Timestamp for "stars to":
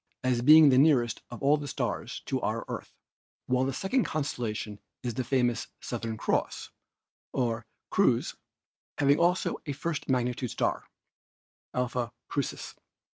1.67-2.41